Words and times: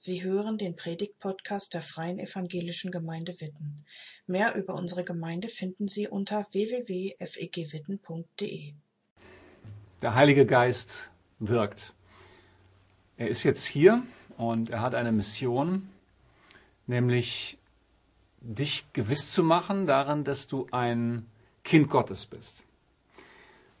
Sie 0.00 0.22
hören 0.22 0.58
den 0.58 0.76
Predigt-Podcast 0.76 1.74
der 1.74 1.82
Freien 1.82 2.20
Evangelischen 2.20 2.92
Gemeinde 2.92 3.40
Witten. 3.40 3.84
Mehr 4.28 4.54
über 4.54 4.74
unsere 4.74 5.02
Gemeinde 5.02 5.48
finden 5.48 5.88
Sie 5.88 6.06
unter 6.06 6.46
www.fegwitten.de. 6.52 8.74
Der 10.00 10.14
Heilige 10.14 10.46
Geist 10.46 11.10
wirkt. 11.40 11.94
Er 13.16 13.26
ist 13.26 13.42
jetzt 13.42 13.64
hier 13.64 14.04
und 14.36 14.70
er 14.70 14.82
hat 14.82 14.94
eine 14.94 15.10
Mission, 15.10 15.90
nämlich 16.86 17.58
dich 18.40 18.86
gewiss 18.92 19.32
zu 19.32 19.42
machen 19.42 19.88
daran, 19.88 20.22
dass 20.22 20.46
du 20.46 20.68
ein 20.70 21.26
Kind 21.64 21.90
Gottes 21.90 22.24
bist. 22.24 22.62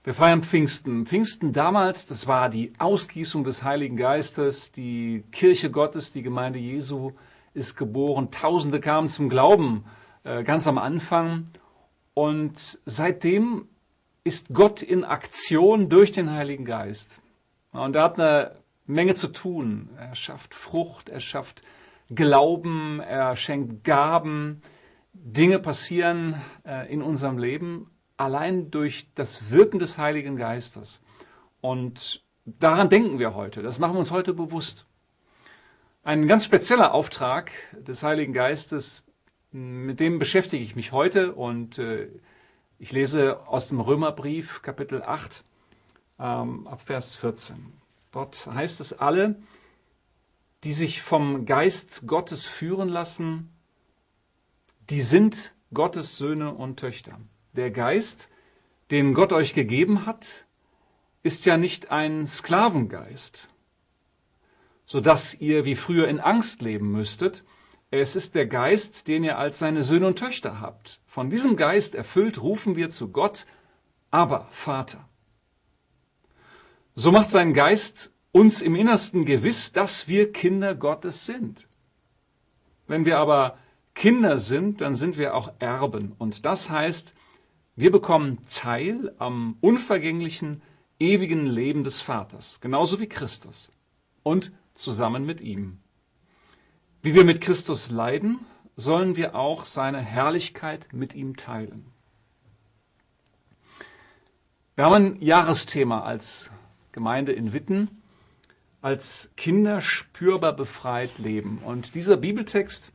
Wir 0.08 0.14
feiern 0.14 0.42
Pfingsten. 0.42 1.04
Pfingsten 1.04 1.52
damals, 1.52 2.06
das 2.06 2.26
war 2.26 2.48
die 2.48 2.72
Ausgießung 2.78 3.44
des 3.44 3.62
Heiligen 3.62 3.98
Geistes. 3.98 4.72
Die 4.72 5.22
Kirche 5.32 5.70
Gottes, 5.70 6.12
die 6.12 6.22
Gemeinde 6.22 6.58
Jesu 6.58 7.12
ist 7.52 7.76
geboren. 7.76 8.30
Tausende 8.30 8.80
kamen 8.80 9.10
zum 9.10 9.28
Glauben 9.28 9.84
äh, 10.24 10.44
ganz 10.44 10.66
am 10.66 10.78
Anfang. 10.78 11.48
Und 12.14 12.78
seitdem 12.86 13.68
ist 14.24 14.54
Gott 14.54 14.80
in 14.80 15.04
Aktion 15.04 15.90
durch 15.90 16.10
den 16.10 16.30
Heiligen 16.30 16.64
Geist. 16.64 17.20
Und 17.72 17.94
er 17.94 18.04
hat 18.04 18.18
eine 18.18 18.56
Menge 18.86 19.12
zu 19.12 19.28
tun. 19.28 19.90
Er 19.98 20.14
schafft 20.14 20.54
Frucht, 20.54 21.10
er 21.10 21.20
schafft 21.20 21.62
Glauben, 22.08 23.00
er 23.00 23.36
schenkt 23.36 23.84
Gaben. 23.84 24.62
Dinge 25.12 25.58
passieren 25.58 26.40
äh, 26.64 26.90
in 26.90 27.02
unserem 27.02 27.36
Leben 27.36 27.90
allein 28.18 28.70
durch 28.70 29.08
das 29.14 29.50
Wirken 29.50 29.78
des 29.78 29.96
Heiligen 29.96 30.36
Geistes. 30.36 31.00
Und 31.60 32.22
daran 32.44 32.90
denken 32.90 33.18
wir 33.18 33.34
heute. 33.34 33.62
Das 33.62 33.78
machen 33.78 33.94
wir 33.94 34.00
uns 34.00 34.10
heute 34.10 34.34
bewusst. 34.34 34.86
Ein 36.02 36.26
ganz 36.26 36.44
spezieller 36.44 36.92
Auftrag 36.92 37.52
des 37.72 38.02
Heiligen 38.02 38.32
Geistes, 38.32 39.04
mit 39.50 40.00
dem 40.00 40.18
beschäftige 40.18 40.62
ich 40.62 40.76
mich 40.76 40.92
heute 40.92 41.34
und 41.34 41.78
äh, 41.78 42.08
ich 42.78 42.92
lese 42.92 43.46
aus 43.46 43.68
dem 43.68 43.80
Römerbrief 43.80 44.62
Kapitel 44.62 45.02
8 45.02 45.42
ähm, 46.18 46.66
ab 46.66 46.82
Vers 46.82 47.14
14. 47.14 47.72
Dort 48.12 48.46
heißt 48.46 48.80
es 48.80 48.92
alle, 48.92 49.36
die 50.64 50.72
sich 50.72 51.02
vom 51.02 51.46
Geist 51.46 52.06
Gottes 52.06 52.44
führen 52.44 52.88
lassen, 52.88 53.50
die 54.90 55.00
sind 55.00 55.54
Gottes 55.72 56.16
Söhne 56.16 56.54
und 56.54 56.80
Töchter. 56.80 57.18
Der 57.52 57.70
Geist, 57.70 58.30
den 58.90 59.14
Gott 59.14 59.32
euch 59.32 59.54
gegeben 59.54 60.06
hat, 60.06 60.46
ist 61.22 61.44
ja 61.44 61.56
nicht 61.56 61.90
ein 61.90 62.26
Sklavengeist, 62.26 63.48
so 64.86 65.00
dass 65.00 65.34
ihr 65.34 65.64
wie 65.64 65.76
früher 65.76 66.08
in 66.08 66.20
Angst 66.20 66.62
leben 66.62 66.90
müsstet. 66.92 67.44
Es 67.90 68.16
ist 68.16 68.34
der 68.34 68.46
Geist, 68.46 69.08
den 69.08 69.24
ihr 69.24 69.38
als 69.38 69.58
seine 69.58 69.82
Söhne 69.82 70.06
und 70.08 70.18
Töchter 70.18 70.60
habt. 70.60 71.00
Von 71.06 71.30
diesem 71.30 71.56
Geist 71.56 71.94
erfüllt 71.94 72.42
rufen 72.42 72.76
wir 72.76 72.90
zu 72.90 73.08
Gott, 73.08 73.46
aber 74.10 74.48
Vater. 74.50 75.08
So 76.94 77.12
macht 77.12 77.30
sein 77.30 77.54
Geist 77.54 78.14
uns 78.32 78.60
im 78.60 78.74
Innersten 78.74 79.24
gewiss, 79.24 79.72
dass 79.72 80.08
wir 80.08 80.32
Kinder 80.32 80.74
Gottes 80.74 81.26
sind. 81.26 81.66
Wenn 82.86 83.04
wir 83.04 83.18
aber 83.18 83.58
Kinder 83.94 84.38
sind, 84.38 84.80
dann 84.80 84.94
sind 84.94 85.18
wir 85.18 85.34
auch 85.34 85.52
Erben. 85.58 86.14
Und 86.18 86.44
das 86.44 86.70
heißt, 86.70 87.14
wir 87.78 87.92
bekommen 87.92 88.38
Teil 88.50 89.14
am 89.18 89.56
unvergänglichen, 89.60 90.62
ewigen 90.98 91.46
Leben 91.46 91.84
des 91.84 92.00
Vaters, 92.00 92.58
genauso 92.60 92.98
wie 92.98 93.08
Christus 93.08 93.70
und 94.24 94.50
zusammen 94.74 95.24
mit 95.24 95.40
ihm. 95.40 95.78
Wie 97.02 97.14
wir 97.14 97.24
mit 97.24 97.40
Christus 97.40 97.92
leiden, 97.92 98.40
sollen 98.74 99.14
wir 99.14 99.36
auch 99.36 99.64
seine 99.64 100.00
Herrlichkeit 100.00 100.88
mit 100.92 101.14
ihm 101.14 101.36
teilen. 101.36 101.86
Wir 104.74 104.84
haben 104.84 104.94
ein 104.94 105.22
Jahresthema 105.22 106.02
als 106.02 106.50
Gemeinde 106.90 107.30
in 107.30 107.52
Witten, 107.52 108.02
als 108.82 109.32
Kinder 109.36 109.82
spürbar 109.82 110.52
befreit 110.52 111.16
leben. 111.18 111.58
Und 111.58 111.94
dieser 111.94 112.16
Bibeltext, 112.16 112.92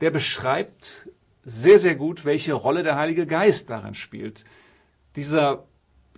der 0.00 0.10
beschreibt 0.10 1.08
sehr, 1.44 1.78
sehr 1.78 1.94
gut, 1.94 2.24
welche 2.24 2.54
Rolle 2.54 2.82
der 2.82 2.96
Heilige 2.96 3.26
Geist 3.26 3.70
darin 3.70 3.94
spielt. 3.94 4.44
Dieser 5.16 5.64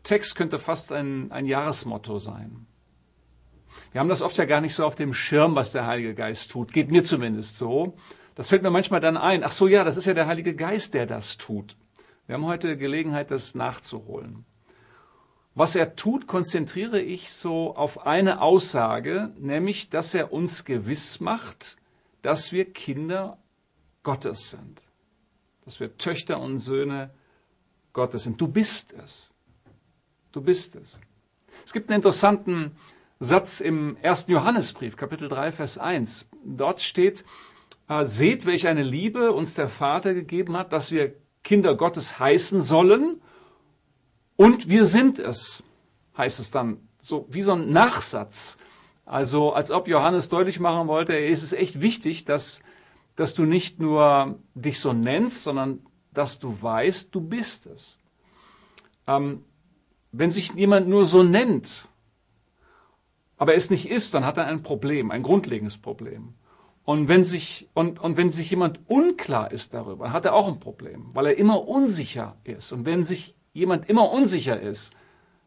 Text 0.02 0.36
könnte 0.36 0.58
fast 0.58 0.92
ein, 0.92 1.32
ein 1.32 1.46
Jahresmotto 1.46 2.18
sein. 2.18 2.66
Wir 3.92 4.00
haben 4.00 4.08
das 4.08 4.22
oft 4.22 4.36
ja 4.36 4.44
gar 4.44 4.60
nicht 4.60 4.74
so 4.74 4.84
auf 4.84 4.94
dem 4.94 5.12
Schirm, 5.12 5.54
was 5.54 5.72
der 5.72 5.86
Heilige 5.86 6.14
Geist 6.14 6.50
tut. 6.50 6.72
Geht 6.72 6.90
mir 6.90 7.02
zumindest 7.02 7.58
so. 7.58 7.96
Das 8.34 8.48
fällt 8.48 8.62
mir 8.62 8.70
manchmal 8.70 9.00
dann 9.00 9.16
ein. 9.16 9.42
Ach 9.42 9.50
so, 9.50 9.66
ja, 9.66 9.84
das 9.84 9.96
ist 9.96 10.06
ja 10.06 10.14
der 10.14 10.26
Heilige 10.26 10.54
Geist, 10.54 10.94
der 10.94 11.06
das 11.06 11.38
tut. 11.38 11.76
Wir 12.26 12.34
haben 12.34 12.46
heute 12.46 12.76
Gelegenheit, 12.76 13.30
das 13.30 13.54
nachzuholen. 13.54 14.44
Was 15.54 15.74
er 15.74 15.96
tut, 15.96 16.26
konzentriere 16.26 17.00
ich 17.00 17.32
so 17.32 17.74
auf 17.74 18.06
eine 18.06 18.42
Aussage, 18.42 19.32
nämlich, 19.38 19.88
dass 19.88 20.12
er 20.12 20.32
uns 20.32 20.64
gewiss 20.64 21.18
macht, 21.18 21.78
dass 22.20 22.52
wir 22.52 22.70
Kinder 22.72 23.38
Gottes 24.02 24.50
sind 24.50 24.85
dass 25.66 25.80
wir 25.80 25.98
Töchter 25.98 26.40
und 26.40 26.60
Söhne 26.60 27.10
Gottes 27.92 28.22
sind. 28.22 28.40
Du 28.40 28.48
bist 28.48 28.94
es. 28.94 29.30
Du 30.32 30.40
bist 30.40 30.76
es. 30.76 31.00
Es 31.64 31.72
gibt 31.72 31.90
einen 31.90 31.96
interessanten 31.96 32.76
Satz 33.18 33.60
im 33.60 33.96
ersten 34.00 34.30
Johannesbrief, 34.30 34.96
Kapitel 34.96 35.28
3, 35.28 35.50
Vers 35.52 35.76
1. 35.76 36.30
Dort 36.44 36.80
steht, 36.80 37.24
äh, 37.88 38.04
seht, 38.04 38.46
welch 38.46 38.68
eine 38.68 38.84
Liebe 38.84 39.32
uns 39.32 39.54
der 39.54 39.68
Vater 39.68 40.14
gegeben 40.14 40.56
hat, 40.56 40.72
dass 40.72 40.92
wir 40.92 41.14
Kinder 41.42 41.74
Gottes 41.74 42.18
heißen 42.18 42.60
sollen. 42.60 43.20
Und 44.36 44.68
wir 44.68 44.84
sind 44.84 45.18
es, 45.18 45.64
heißt 46.16 46.38
es 46.38 46.52
dann, 46.52 46.78
so 47.00 47.26
wie 47.28 47.42
so 47.42 47.52
ein 47.52 47.70
Nachsatz. 47.70 48.56
Also 49.04 49.52
als 49.52 49.72
ob 49.72 49.88
Johannes 49.88 50.28
deutlich 50.28 50.60
machen 50.60 50.86
wollte, 50.86 51.18
es 51.18 51.42
ist 51.42 51.54
echt 51.54 51.80
wichtig, 51.80 52.24
dass 52.24 52.62
dass 53.16 53.34
du 53.34 53.44
nicht 53.44 53.80
nur 53.80 54.38
dich 54.54 54.78
so 54.78 54.92
nennst, 54.92 55.44
sondern 55.44 55.80
dass 56.12 56.38
du 56.38 56.56
weißt, 56.60 57.14
du 57.14 57.20
bist 57.20 57.66
es. 57.66 57.98
Ähm, 59.06 59.44
wenn 60.12 60.30
sich 60.30 60.52
jemand 60.54 60.88
nur 60.88 61.04
so 61.04 61.22
nennt, 61.22 61.88
aber 63.36 63.54
es 63.54 63.70
nicht 63.70 63.88
ist, 63.90 64.14
dann 64.14 64.24
hat 64.24 64.38
er 64.38 64.46
ein 64.46 64.62
Problem, 64.62 65.10
ein 65.10 65.22
grundlegendes 65.22 65.78
Problem. 65.78 66.34
Und 66.84 67.08
wenn 67.08 67.22
sich, 67.22 67.68
und, 67.74 67.98
und 67.98 68.16
wenn 68.16 68.30
sich 68.30 68.50
jemand 68.50 68.80
unklar 68.88 69.50
ist 69.50 69.74
darüber, 69.74 70.12
hat 70.12 70.24
er 70.24 70.34
auch 70.34 70.48
ein 70.48 70.60
Problem, 70.60 71.10
weil 71.12 71.26
er 71.26 71.36
immer 71.36 71.66
unsicher 71.66 72.36
ist. 72.44 72.72
Und 72.72 72.86
wenn 72.86 73.04
sich 73.04 73.34
jemand 73.52 73.88
immer 73.88 74.10
unsicher 74.10 74.60
ist, 74.60 74.94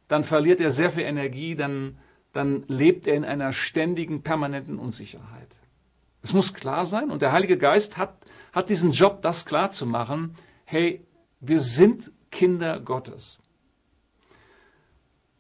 dann 0.07 0.23
verliert 0.23 0.59
er 0.59 0.71
sehr 0.71 0.91
viel 0.91 1.03
Energie, 1.03 1.55
dann, 1.55 1.97
dann 2.33 2.63
lebt 2.67 3.07
er 3.07 3.15
in 3.15 3.23
einer 3.23 3.53
ständigen, 3.53 4.21
permanenten 4.21 4.77
Unsicherheit. 4.77 5.57
Es 6.21 6.33
muss 6.33 6.53
klar 6.53 6.85
sein 6.85 7.11
und 7.11 7.21
der 7.21 7.31
Heilige 7.31 7.57
Geist 7.57 7.97
hat, 7.97 8.15
hat 8.51 8.69
diesen 8.69 8.91
Job, 8.91 9.21
das 9.21 9.45
klar 9.45 9.69
zu 9.69 9.85
machen. 9.85 10.35
Hey, 10.65 11.05
wir 11.39 11.59
sind 11.59 12.11
Kinder 12.31 12.79
Gottes. 12.79 13.39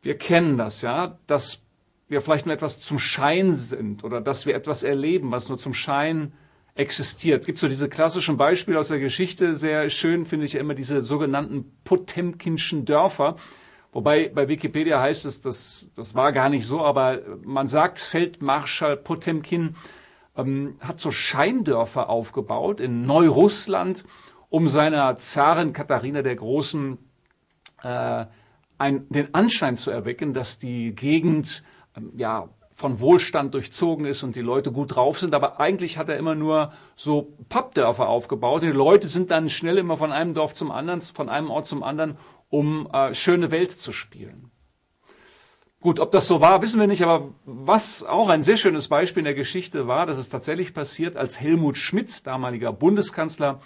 Wir 0.01 0.17
kennen 0.17 0.55
das, 0.57 0.81
ja, 0.81 1.19
dass 1.27 1.61
wir 2.07 2.21
vielleicht 2.21 2.45
nur 2.45 2.55
etwas 2.55 2.79
zum 2.79 2.97
Schein 2.97 3.53
sind 3.53 4.03
oder 4.03 4.21
dass 4.21 4.45
wir 4.45 4.55
etwas 4.55 4.83
erleben, 4.83 5.31
was 5.31 5.49
nur 5.49 5.57
zum 5.57 5.73
Schein 5.73 6.33
existiert. 6.73 7.41
Es 7.41 7.45
gibt 7.45 7.59
so 7.59 7.67
diese 7.67 7.89
klassischen 7.89 8.37
Beispiele 8.37 8.79
aus 8.79 8.87
der 8.87 8.99
Geschichte. 8.99 9.55
Sehr 9.55 9.89
schön 9.89 10.25
finde 10.25 10.45
ich 10.45 10.55
immer 10.55 10.73
diese 10.73 11.03
sogenannten 11.03 11.71
Potemkinschen 11.83 12.85
Dörfer. 12.85 13.35
Wobei 13.91 14.29
bei 14.29 14.47
Wikipedia 14.47 15.01
heißt 15.01 15.25
es, 15.25 15.41
das, 15.41 15.87
das 15.95 16.15
war 16.15 16.31
gar 16.31 16.49
nicht 16.49 16.65
so, 16.65 16.81
aber 16.81 17.21
man 17.43 17.67
sagt 17.67 17.99
Feldmarschall 17.99 18.97
Potemkin 18.97 19.75
ähm, 20.39 20.75
hat 20.79 20.99
so 20.99 21.11
Scheindörfer 21.11 22.09
aufgebaut 22.09 22.79
in 22.79 23.05
Neurussland, 23.05 24.03
um 24.49 24.67
seiner 24.67 25.15
Zarin 25.17 25.73
Katharina 25.73 26.21
der 26.21 26.35
Großen 26.35 26.97
äh, 27.83 28.25
ein, 28.77 29.07
den 29.09 29.33
Anschein 29.33 29.77
zu 29.77 29.91
erwecken, 29.91 30.33
dass 30.33 30.57
die 30.57 30.95
Gegend 30.95 31.63
ähm, 31.95 32.11
ja 32.15 32.49
von 32.75 33.01
Wohlstand 33.01 33.53
durchzogen 33.53 34.05
ist 34.05 34.23
und 34.23 34.37
die 34.37 34.41
Leute 34.41 34.71
gut 34.71 34.95
drauf 34.95 35.19
sind. 35.19 35.35
Aber 35.35 35.59
eigentlich 35.59 35.97
hat 35.97 36.07
er 36.07 36.17
immer 36.17 36.33
nur 36.33 36.71
so 36.95 37.33
Pappdörfer 37.49 38.07
aufgebaut. 38.07 38.63
Die 38.63 38.67
Leute 38.67 39.09
sind 39.09 39.31
dann 39.31 39.49
schnell 39.49 39.77
immer 39.77 39.97
von 39.97 40.13
einem 40.13 40.33
Dorf 40.33 40.53
zum 40.53 40.71
anderen, 40.71 41.01
von 41.01 41.27
einem 41.27 41.51
Ort 41.51 41.67
zum 41.67 41.83
anderen, 41.83 42.17
um 42.47 42.89
äh, 42.93 43.13
schöne 43.13 43.51
Welt 43.51 43.71
zu 43.71 43.91
spielen. 43.91 44.48
Gut, 45.81 46.01
ob 46.01 46.11
das 46.11 46.27
so 46.27 46.41
war, 46.41 46.61
wissen 46.61 46.81
wir 46.81 46.87
nicht, 46.87 47.03
aber 47.03 47.29
was 47.45 48.03
auch 48.03 48.27
ein 48.27 48.43
sehr 48.43 48.57
schönes 48.57 48.89
Beispiel 48.89 49.21
in 49.21 49.25
der 49.25 49.33
Geschichte 49.33 49.87
war, 49.87 50.05
dass 50.05 50.17
es 50.17 50.27
tatsächlich 50.27 50.73
passiert, 50.73 51.15
als 51.15 51.39
Helmut 51.39 51.77
Schmidt, 51.77 52.27
damaliger 52.27 52.73
Bundeskanzler, 52.73 53.61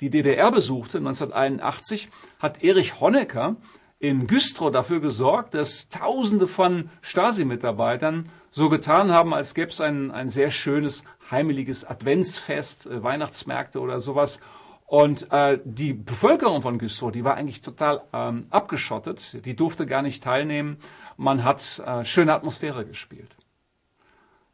die 0.00 0.08
DDR 0.08 0.50
besuchte 0.50 0.96
1981, 0.96 2.08
hat 2.38 2.64
Erich 2.64 3.00
Honecker 3.00 3.56
in 3.98 4.26
Güstrow 4.26 4.70
dafür 4.70 5.00
gesorgt, 5.00 5.52
dass 5.52 5.90
Tausende 5.90 6.46
von 6.46 6.88
Stasi-Mitarbeitern 7.02 8.30
so 8.50 8.70
getan 8.70 9.12
haben, 9.12 9.34
als 9.34 9.54
gäbe 9.54 9.70
es 9.70 9.82
ein, 9.82 10.10
ein 10.10 10.30
sehr 10.30 10.50
schönes 10.50 11.04
heimeliges 11.30 11.84
Adventsfest, 11.84 12.86
äh, 12.86 13.02
Weihnachtsmärkte 13.02 13.80
oder 13.80 14.00
sowas. 14.00 14.40
Und 14.88 15.30
äh, 15.30 15.58
die 15.64 15.92
Bevölkerung 15.92 16.62
von 16.62 16.78
Güstrow, 16.78 17.12
die 17.12 17.22
war 17.22 17.34
eigentlich 17.34 17.60
total 17.60 18.00
ähm, 18.14 18.46
abgeschottet. 18.48 19.44
Die 19.44 19.54
durfte 19.54 19.84
gar 19.84 20.00
nicht 20.00 20.22
teilnehmen. 20.24 20.78
Man 21.18 21.44
hat 21.44 21.82
äh, 21.84 22.06
schöne 22.06 22.32
Atmosphäre 22.32 22.86
gespielt. 22.86 23.36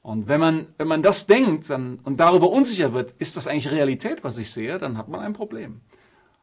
Und 0.03 0.27
wenn 0.27 0.41
man, 0.41 0.67
wenn 0.77 0.89
man 0.89 1.05
das 1.05 1.29
denkt 1.29 1.71
dann, 1.71 2.01
und 2.03 2.19
darüber 2.19 2.51
unsicher 2.51 2.93
wird, 2.93 3.13
ist 3.21 3.37
das 3.37 3.47
eigentlich 3.47 3.71
Realität, 3.71 4.25
was 4.25 4.37
ich 4.37 4.51
sehe, 4.51 4.77
dann 4.79 4.99
hat 4.99 5.07
man 5.07 5.21
ein 5.21 5.35
Problem. 5.35 5.83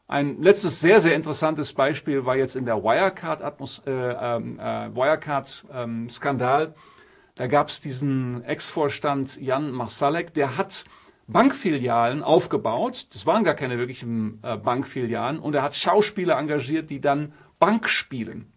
Ein 0.07 0.41
letztes 0.41 0.79
sehr, 0.79 1.01
sehr 1.01 1.13
interessantes 1.13 1.73
Beispiel 1.73 2.25
war 2.25 2.37
jetzt 2.37 2.55
in 2.55 2.63
der 2.63 2.81
Wirecard-Skandal. 2.81 3.77
Äh, 3.87 4.37
ähm, 4.37 4.57
äh, 4.57 4.95
Wirecard, 4.95 5.65
ähm, 5.73 6.07
da 7.35 7.47
gab 7.47 7.67
es 7.67 7.81
diesen 7.81 8.41
Ex-Vorstand 8.45 9.41
Jan 9.41 9.71
Marsalek, 9.71 10.33
der 10.33 10.55
hat 10.55 10.85
Bankfilialen 11.31 12.23
aufgebaut. 12.23 13.07
Das 13.13 13.25
waren 13.25 13.43
gar 13.43 13.53
keine 13.53 13.77
wirklichen 13.77 14.39
äh, 14.43 14.57
Bankfilialen. 14.57 15.39
Und 15.39 15.55
er 15.55 15.63
hat 15.63 15.75
Schauspieler 15.75 16.37
engagiert, 16.37 16.89
die 16.89 17.01
dann 17.01 17.33
Bank 17.59 17.89
spielen. 17.89 18.51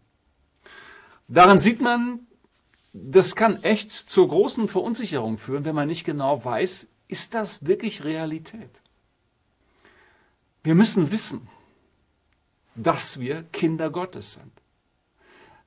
Daran 1.29 1.59
sieht 1.59 1.81
man, 1.81 2.21
das 2.93 3.35
kann 3.35 3.62
echt 3.62 3.91
zur 3.91 4.29
großen 4.29 4.69
Verunsicherung 4.69 5.38
führen, 5.38 5.65
wenn 5.65 5.75
man 5.75 5.88
nicht 5.88 6.05
genau 6.05 6.44
weiß, 6.44 6.91
ist 7.09 7.35
das 7.35 7.67
wirklich 7.67 8.05
Realität? 8.05 8.71
Wir 10.62 10.75
müssen 10.75 11.12
wissen, 11.12 11.49
dass 12.75 13.20
wir 13.20 13.43
Kinder 13.53 13.91
Gottes 13.91 14.35
sind. 14.35 14.53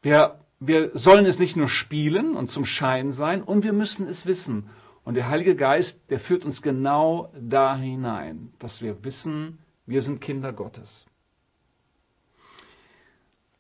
Wir, 0.02 0.40
wir 0.60 0.92
sollen 0.94 1.26
es 1.26 1.40
nicht 1.40 1.56
nur 1.56 1.68
spielen 1.68 2.36
und 2.36 2.48
zum 2.48 2.66
Schein 2.66 3.12
sein, 3.12 3.44
und 3.44 3.64
wir 3.64 3.74
müssen 3.74 4.08
es 4.08 4.26
wissen. 4.26 4.70
Und 5.08 5.14
der 5.14 5.30
Heilige 5.30 5.56
Geist, 5.56 6.02
der 6.10 6.20
führt 6.20 6.44
uns 6.44 6.62
genau 6.62 7.32
da 7.40 7.78
hinein, 7.78 8.52
dass 8.60 8.82
wir 8.82 9.06
wissen, 9.06 9.58
wir 9.86 10.02
sind 10.02 10.20
Kinder 10.20 10.52
Gottes. 10.52 11.06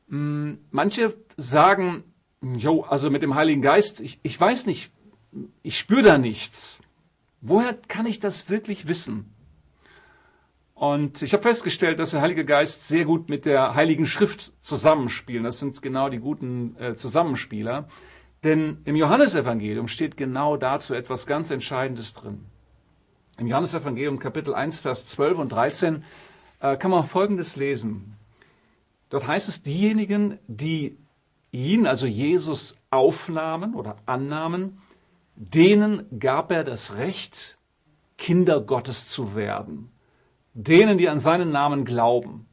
Hm, 0.10 0.58
manche 0.72 1.16
sagen, 1.38 2.04
jo, 2.42 2.82
also 2.82 3.10
mit 3.10 3.22
dem 3.22 3.36
Heiligen 3.36 3.62
Geist, 3.62 4.02
ich, 4.02 4.20
ich 4.24 4.38
weiß 4.38 4.66
nicht, 4.66 4.92
ich 5.64 5.80
spüre 5.80 6.04
da 6.04 6.18
nichts. 6.18 6.82
Woher 7.40 7.74
kann 7.76 8.08
ich 8.08 8.20
das 8.20 8.50
wirklich 8.50 8.90
wissen? 8.90 9.34
Und 10.74 11.22
ich 11.22 11.32
habe 11.32 11.44
festgestellt, 11.44 12.00
dass 12.00 12.12
der 12.12 12.20
Heilige 12.20 12.44
Geist 12.44 12.90
sehr 12.90 13.06
gut 13.06 13.30
mit 13.30 13.46
der 13.46 13.74
Heiligen 13.74 14.06
Schrift 14.06 14.62
zusammenspielt. 14.62 15.46
Das 15.46 15.62
sind 15.62 15.82
genau 15.82 16.10
die 16.10 16.20
guten 16.20 16.76
äh, 16.78 16.96
Zusammenspieler. 16.96 17.88
Denn 18.44 18.80
im 18.86 18.96
Johannesevangelium 18.96 19.88
steht 19.88 20.18
genau 20.18 20.58
dazu 20.58 20.94
etwas 20.94 21.26
ganz 21.26 21.50
Entscheidendes 21.52 22.14
drin. 22.14 22.46
Im 23.38 23.48
Johannesevangelium 23.48 24.20
Kapitel 24.20 24.54
1, 24.54 24.80
Vers 24.80 25.06
12 25.08 25.38
und 25.40 25.52
13 25.52 26.04
äh, 26.60 26.78
kann 26.78 26.92
man 26.92 27.04
Folgendes 27.04 27.56
lesen. 27.56 28.16
Dort 29.10 29.28
heißt 29.28 29.48
es, 29.48 29.62
diejenigen, 29.62 30.40
die 30.48 30.98
ihn, 31.52 31.88
also 31.88 32.06
Jesus, 32.06 32.78
aufnahmen 32.90 33.74
oder 33.74 33.98
annahmen, 34.06 34.82
denen 35.36 36.06
gab 36.20 36.52
er 36.52 36.64
das 36.64 36.98
Recht, 36.98 37.58
Kinder 38.18 38.60
Gottes 38.60 39.10
zu 39.10 39.36
werden. 39.36 39.92
Denen, 40.54 40.98
die 40.98 41.10
an 41.10 41.20
seinen 41.20 41.50
Namen 41.52 41.86
glauben 41.86 42.48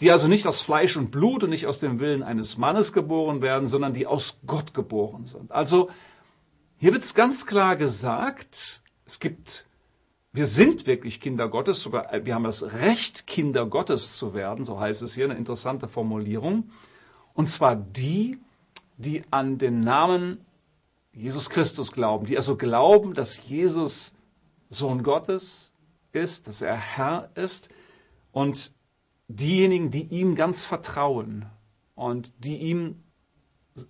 die 0.00 0.10
also 0.10 0.28
nicht 0.28 0.46
aus 0.46 0.60
Fleisch 0.60 0.96
und 0.96 1.10
Blut 1.10 1.44
und 1.44 1.50
nicht 1.50 1.66
aus 1.66 1.80
dem 1.80 2.00
Willen 2.00 2.22
eines 2.22 2.56
Mannes 2.56 2.92
geboren 2.92 3.42
werden, 3.42 3.68
sondern 3.68 3.92
die 3.92 4.06
aus 4.06 4.38
Gott 4.46 4.72
geboren 4.72 5.26
sind. 5.26 5.52
Also 5.52 5.90
hier 6.78 6.92
wird 6.92 7.02
es 7.02 7.14
ganz 7.14 7.44
klar 7.44 7.76
gesagt, 7.76 8.82
es 9.04 9.20
gibt, 9.20 9.66
wir 10.32 10.46
sind 10.46 10.86
wirklich 10.86 11.20
Kinder 11.20 11.48
Gottes, 11.48 11.82
sogar 11.82 12.08
wir 12.24 12.34
haben 12.34 12.44
das 12.44 12.62
Recht, 12.62 13.26
Kinder 13.26 13.66
Gottes 13.66 14.14
zu 14.14 14.32
werden, 14.32 14.64
so 14.64 14.80
heißt 14.80 15.02
es 15.02 15.14
hier, 15.14 15.26
eine 15.26 15.34
interessante 15.34 15.88
Formulierung. 15.88 16.70
Und 17.34 17.48
zwar 17.48 17.76
die, 17.76 18.38
die 18.96 19.22
an 19.30 19.58
den 19.58 19.80
Namen 19.80 20.44
Jesus 21.12 21.50
Christus 21.50 21.92
glauben, 21.92 22.26
die 22.26 22.36
also 22.36 22.56
glauben, 22.56 23.14
dass 23.14 23.48
Jesus 23.48 24.14
Sohn 24.70 25.02
Gottes 25.02 25.72
ist, 26.12 26.46
dass 26.46 26.62
er 26.62 26.76
Herr 26.76 27.30
ist 27.34 27.68
und 28.32 28.72
diejenigen, 29.36 29.90
die 29.90 30.02
ihm 30.04 30.34
ganz 30.34 30.64
vertrauen 30.64 31.46
und 31.94 32.32
die 32.44 32.58
ihm 32.58 33.02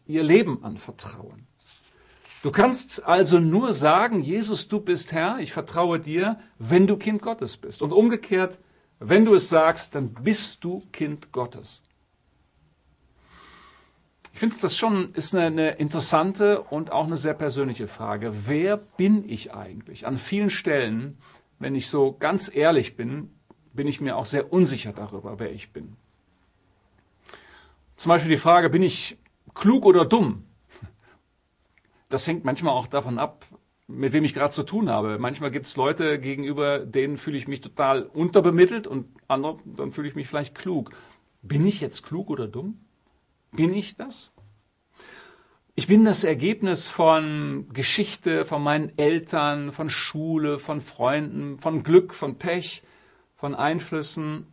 ihr 0.06 0.22
Leben 0.22 0.62
anvertrauen. 0.62 1.46
Du 2.42 2.50
kannst 2.50 3.04
also 3.04 3.38
nur 3.38 3.72
sagen, 3.72 4.20
Jesus, 4.20 4.68
du 4.68 4.80
bist 4.80 5.12
Herr, 5.12 5.38
ich 5.40 5.52
vertraue 5.52 6.00
dir, 6.00 6.38
wenn 6.58 6.86
du 6.86 6.96
Kind 6.96 7.20
Gottes 7.20 7.56
bist. 7.56 7.82
Und 7.82 7.92
umgekehrt, 7.92 8.58
wenn 8.98 9.24
du 9.24 9.34
es 9.34 9.48
sagst, 9.48 9.94
dann 9.94 10.14
bist 10.14 10.64
du 10.64 10.82
Kind 10.92 11.32
Gottes. 11.32 11.82
Ich 14.32 14.38
finde 14.38 14.56
das 14.60 14.76
schon 14.76 15.12
ist 15.14 15.34
eine, 15.34 15.46
eine, 15.46 15.70
interessante 15.72 16.62
und 16.62 16.92
auch 16.92 17.06
eine 17.06 17.16
sehr 17.16 17.34
persönliche 17.34 17.88
Frage. 17.88 18.46
Wer 18.46 18.76
bin 18.76 19.28
ich 19.28 19.52
eigentlich? 19.52 20.06
An 20.06 20.18
vielen 20.18 20.50
Stellen, 20.50 21.18
wenn 21.58 21.74
ich 21.74 21.88
so 21.88 22.16
ganz 22.18 22.50
ehrlich 22.54 22.96
bin, 22.96 23.34
bin 23.72 23.86
ich 23.86 24.00
mir 24.00 24.16
auch 24.16 24.26
sehr 24.26 24.52
unsicher 24.52 24.92
darüber, 24.92 25.38
wer 25.38 25.52
ich 25.52 25.72
bin. 25.72 25.96
Zum 27.96 28.10
Beispiel 28.10 28.30
die 28.30 28.38
Frage, 28.38 28.70
bin 28.70 28.82
ich 28.82 29.18
klug 29.54 29.84
oder 29.84 30.04
dumm? 30.04 30.44
Das 32.08 32.26
hängt 32.26 32.44
manchmal 32.44 32.72
auch 32.72 32.86
davon 32.86 33.18
ab, 33.18 33.44
mit 33.86 34.12
wem 34.12 34.24
ich 34.24 34.34
gerade 34.34 34.52
zu 34.52 34.62
tun 34.62 34.88
habe. 34.88 35.18
Manchmal 35.18 35.50
gibt 35.50 35.66
es 35.66 35.76
Leute 35.76 36.18
gegenüber, 36.18 36.78
denen 36.78 37.16
fühle 37.16 37.36
ich 37.36 37.46
mich 37.46 37.60
total 37.60 38.04
unterbemittelt 38.04 38.86
und 38.86 39.06
andere, 39.28 39.58
dann 39.64 39.92
fühle 39.92 40.08
ich 40.08 40.14
mich 40.14 40.28
vielleicht 40.28 40.54
klug. 40.54 40.90
Bin 41.42 41.66
ich 41.66 41.80
jetzt 41.80 42.04
klug 42.04 42.30
oder 42.30 42.48
dumm? 42.48 42.80
Bin 43.52 43.74
ich 43.74 43.96
das? 43.96 44.32
Ich 45.74 45.86
bin 45.86 46.04
das 46.04 46.24
Ergebnis 46.24 46.88
von 46.88 47.68
Geschichte, 47.72 48.44
von 48.44 48.62
meinen 48.62 48.96
Eltern, 48.98 49.72
von 49.72 49.88
Schule, 49.88 50.58
von 50.58 50.80
Freunden, 50.80 51.58
von 51.58 51.82
Glück, 51.82 52.14
von 52.14 52.36
Pech 52.36 52.82
von 53.40 53.54
Einflüssen. 53.54 54.46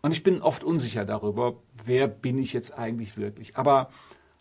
Und 0.00 0.12
ich 0.12 0.22
bin 0.22 0.40
oft 0.40 0.64
unsicher 0.64 1.04
darüber, 1.04 1.62
wer 1.84 2.08
bin 2.08 2.38
ich 2.38 2.54
jetzt 2.54 2.72
eigentlich 2.72 3.18
wirklich. 3.18 3.56
Aber 3.58 3.90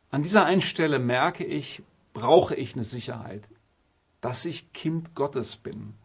an 0.10 0.24
dieser 0.24 0.46
einen 0.46 0.62
Stelle 0.62 1.00
merke 1.00 1.44
ich, 1.44 1.84
brauche 2.14 2.56
ich 2.56 2.74
eine 2.74 2.86
Sicherheit, 2.86 3.50
dass 4.22 4.46
ich 4.46 4.72
Kind 4.72 5.16
Gottes 5.16 5.58
bin. 5.58 5.96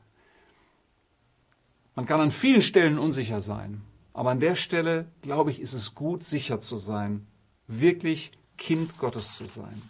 Man 1.94 2.06
kann 2.06 2.20
an 2.20 2.32
vielen 2.32 2.62
Stellen 2.62 2.98
unsicher 2.98 3.40
sein, 3.40 3.82
aber 4.12 4.30
an 4.30 4.40
der 4.40 4.56
Stelle, 4.56 5.06
glaube 5.22 5.52
ich, 5.52 5.60
ist 5.60 5.74
es 5.74 5.94
gut, 5.94 6.24
sicher 6.24 6.58
zu 6.58 6.76
sein, 6.78 7.28
wirklich 7.68 8.32
Kind 8.56 8.98
Gottes 8.98 9.36
zu 9.36 9.46
sein. 9.46 9.82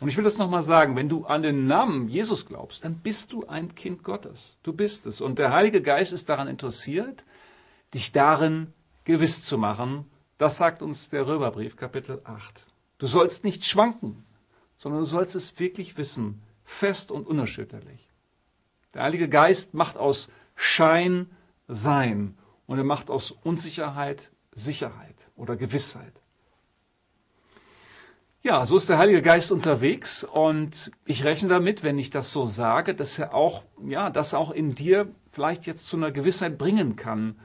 Und 0.00 0.08
ich 0.08 0.16
will 0.16 0.24
das 0.24 0.38
nochmal 0.38 0.62
sagen, 0.62 0.96
wenn 0.96 1.08
du 1.08 1.24
an 1.24 1.42
den 1.42 1.66
Namen 1.66 2.08
Jesus 2.08 2.46
glaubst, 2.46 2.84
dann 2.84 2.96
bist 2.98 3.32
du 3.32 3.46
ein 3.46 3.74
Kind 3.74 4.02
Gottes. 4.02 4.58
Du 4.62 4.72
bist 4.72 5.06
es. 5.06 5.20
Und 5.20 5.38
der 5.38 5.52
Heilige 5.52 5.82
Geist 5.82 6.12
ist 6.12 6.28
daran 6.28 6.48
interessiert, 6.48 7.24
dich 7.94 8.12
darin 8.12 8.72
gewiss 9.04 9.44
zu 9.44 9.56
machen. 9.56 10.10
Das 10.38 10.56
sagt 10.56 10.82
uns 10.82 11.10
der 11.10 11.26
Römerbrief 11.26 11.76
Kapitel 11.76 12.20
8. 12.24 12.66
Du 12.98 13.06
sollst 13.06 13.44
nicht 13.44 13.64
schwanken, 13.64 14.24
sondern 14.78 15.00
du 15.00 15.06
sollst 15.06 15.34
es 15.34 15.58
wirklich 15.58 15.96
wissen, 15.96 16.42
fest 16.64 17.10
und 17.10 17.26
unerschütterlich. 17.26 18.08
Der 18.94 19.02
Heilige 19.02 19.28
Geist 19.28 19.74
macht 19.74 19.96
aus 19.96 20.28
Schein 20.56 21.30
Sein 21.68 22.36
und 22.66 22.78
er 22.78 22.84
macht 22.84 23.10
aus 23.10 23.30
Unsicherheit 23.30 24.30
Sicherheit 24.54 25.16
oder 25.36 25.56
Gewissheit. 25.56 26.12
Ja, 28.46 28.66
so 28.66 28.76
ist 28.76 28.90
der 28.90 28.98
Heilige 28.98 29.22
Geist 29.22 29.50
unterwegs 29.50 30.22
und 30.22 30.90
ich 31.06 31.24
rechne 31.24 31.48
damit, 31.48 31.82
wenn 31.82 31.98
ich 31.98 32.10
das 32.10 32.30
so 32.30 32.44
sage, 32.44 32.94
dass 32.94 33.18
er 33.18 33.32
auch, 33.32 33.64
ja, 33.86 34.10
das 34.10 34.34
auch 34.34 34.50
in 34.50 34.74
dir 34.74 35.08
vielleicht 35.32 35.64
jetzt 35.64 35.86
zu 35.86 35.96
einer 35.96 36.12
Gewissheit 36.12 36.58
bringen 36.58 36.94
kann. 36.94 37.40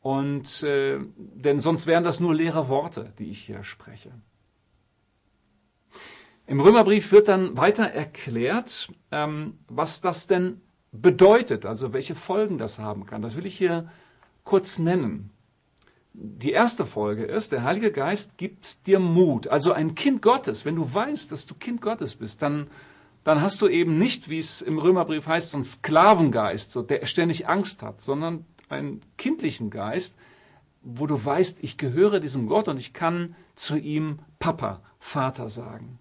Und 0.00 0.62
äh, 0.62 1.00
denn 1.16 1.58
sonst 1.58 1.88
wären 1.88 2.04
das 2.04 2.20
nur 2.20 2.36
leere 2.36 2.68
Worte, 2.68 3.12
die 3.18 3.30
ich 3.30 3.40
hier 3.40 3.64
spreche. 3.64 4.12
Im 6.46 6.60
Römerbrief 6.60 7.10
wird 7.10 7.26
dann 7.26 7.56
weiter 7.56 7.86
erklärt, 7.86 8.92
ähm, 9.10 9.58
was 9.66 10.00
das 10.00 10.28
denn 10.28 10.60
bedeutet, 10.92 11.66
also 11.66 11.92
welche 11.92 12.14
Folgen 12.14 12.58
das 12.58 12.78
haben 12.78 13.06
kann. 13.06 13.22
Das 13.22 13.34
will 13.34 13.44
ich 13.44 13.58
hier 13.58 13.90
kurz 14.44 14.78
nennen 14.78 15.32
die 16.12 16.52
erste 16.52 16.84
Folge 16.84 17.24
ist, 17.24 17.52
der 17.52 17.62
Heilige 17.62 17.92
Geist 17.92 18.38
gibt 18.38 18.86
dir 18.86 18.98
Mut. 18.98 19.48
Also 19.48 19.72
ein 19.72 19.94
Kind 19.94 20.22
Gottes, 20.22 20.64
wenn 20.64 20.76
du 20.76 20.92
weißt, 20.92 21.30
dass 21.30 21.46
du 21.46 21.54
Kind 21.54 21.80
Gottes 21.80 22.16
bist, 22.16 22.42
dann, 22.42 22.68
dann 23.24 23.40
hast 23.40 23.62
du 23.62 23.68
eben 23.68 23.98
nicht, 23.98 24.28
wie 24.28 24.38
es 24.38 24.60
im 24.60 24.78
Römerbrief 24.78 25.26
heißt, 25.26 25.50
so 25.50 25.56
einen 25.56 25.64
Sklavengeist, 25.64 26.72
so, 26.72 26.82
der 26.82 27.06
ständig 27.06 27.48
Angst 27.48 27.82
hat, 27.82 28.00
sondern 28.00 28.44
einen 28.68 29.00
kindlichen 29.16 29.70
Geist, 29.70 30.16
wo 30.82 31.06
du 31.06 31.22
weißt, 31.22 31.58
ich 31.62 31.78
gehöre 31.78 32.20
diesem 32.20 32.46
Gott 32.46 32.68
und 32.68 32.78
ich 32.78 32.92
kann 32.92 33.36
zu 33.54 33.76
ihm 33.76 34.20
Papa, 34.38 34.82
Vater 34.98 35.48
sagen. 35.48 35.98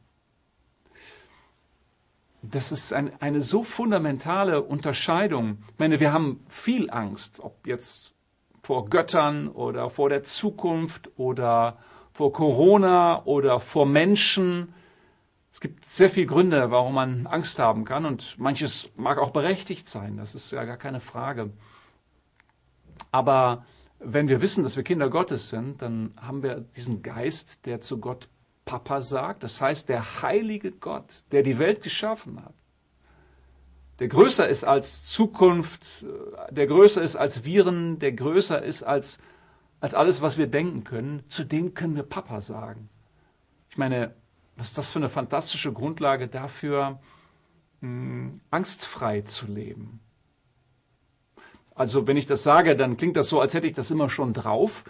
das 2.42 2.72
ist 2.72 2.94
ein, 2.94 3.12
eine 3.20 3.42
so 3.42 3.64
fundamentale 3.64 4.62
Unterscheidung. 4.62 5.60
Ich 5.74 5.80
meine, 5.80 6.00
wir 6.00 6.14
haben 6.14 6.44
viel 6.48 6.90
Angst, 6.90 7.40
ob 7.40 7.68
jetzt 7.68 8.14
vor 8.68 8.90
Göttern 8.90 9.48
oder 9.48 9.90
vor 9.90 10.10
der 10.10 10.26
Zukunft 10.26 11.10
oder 11.16 11.78
vor 12.12 12.34
Corona 12.34 13.24
oder 13.24 13.62
vor 13.62 13.86
Menschen. 13.86 14.74
Es 15.54 15.62
gibt 15.62 15.86
sehr 15.86 16.10
viele 16.10 16.26
Gründe, 16.26 16.70
warum 16.70 16.96
man 16.96 17.28
Angst 17.28 17.60
haben 17.60 17.86
kann 17.86 18.04
und 18.04 18.38
manches 18.38 18.92
mag 18.98 19.20
auch 19.20 19.32
berechtigt 19.32 19.88
sein, 19.88 20.18
das 20.18 20.36
ist 20.36 20.52
ja 20.52 20.66
gar 20.66 20.76
keine 20.76 21.00
Frage. 21.00 21.50
Aber 23.10 23.66
wenn 24.00 24.28
wir 24.28 24.42
wissen, 24.42 24.66
dass 24.66 24.76
wir 24.76 24.84
Kinder 24.84 25.10
Gottes 25.10 25.48
sind, 25.48 25.82
dann 25.82 26.14
haben 26.22 26.44
wir 26.44 26.60
diesen 26.60 27.02
Geist, 27.02 27.66
der 27.68 27.80
zu 27.80 28.02
Gott 28.02 28.28
Papa 28.66 29.00
sagt. 29.00 29.44
Das 29.44 29.62
heißt, 29.62 29.88
der 29.88 30.22
heilige 30.22 30.74
Gott, 30.74 31.24
der 31.32 31.42
die 31.42 31.58
Welt 31.58 31.84
geschaffen 31.84 32.44
hat, 32.44 32.54
der 34.00 34.08
größer 34.08 34.48
ist 34.48 34.64
als 34.64 35.06
Zukunft, 35.06 36.06
der 36.52 36.68
größer 36.68 37.02
ist 37.02 37.16
als 37.16 37.44
Viren, 37.46 38.00
der 38.00 38.12
größer 38.12 38.62
ist 38.62 38.84
als, 38.84 39.20
als 39.80 39.94
alles, 39.94 40.22
was 40.22 40.38
wir 40.38 40.48
denken 40.48 40.84
können, 40.84 41.24
zu 41.30 41.44
dem 41.44 41.74
können 41.74 41.96
wir 41.96 42.04
Papa 42.04 42.42
sagen. 42.42 42.90
Ich 43.70 43.78
meine, 43.78 44.14
was 44.56 44.70
ist 44.70 44.78
das 44.78 44.92
für 44.92 45.00
eine 45.00 45.10
fantastische 45.10 45.74
Grundlage 45.74 46.28
dafür, 46.28 47.00
mh, 47.82 47.88
hm, 47.90 48.42
angstfrei 48.52 49.22
zu 49.22 49.48
leben? 49.48 50.00
Also 51.74 52.08
wenn 52.08 52.18
ich 52.18 52.26
das 52.26 52.42
sage, 52.42 52.76
dann 52.76 52.98
klingt 52.98 53.16
das 53.16 53.30
so, 53.30 53.40
als 53.40 53.54
hätte 53.54 53.68
ich 53.68 53.74
das 53.74 53.92
immer 53.92 54.10
schon 54.10 54.34
drauf. 54.34 54.84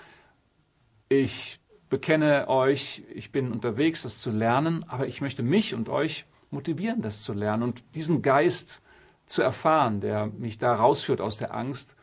Ich 1.10 1.60
bekenne 1.90 2.48
euch, 2.48 3.04
ich 3.14 3.32
bin 3.32 3.52
unterwegs, 3.52 4.04
das 4.04 4.20
zu 4.20 4.32
lernen, 4.32 4.86
aber 4.88 5.08
ich 5.08 5.20
möchte 5.20 5.44
mich 5.44 5.74
und 5.74 5.90
euch 5.90 6.26
motivieren, 6.50 7.02
das 7.02 7.24
zu 7.24 7.34
lernen 7.34 7.64
und 7.64 7.84
diesen 7.96 8.22
Geist 8.22 8.82
zu 9.28 9.42
erfahren, 9.42 10.02
der 10.02 10.28
mich 10.28 10.58
da 10.58 10.74
rausführt 10.74 11.22
aus 11.22 11.38
der 11.38 11.54
Angst 11.54 11.96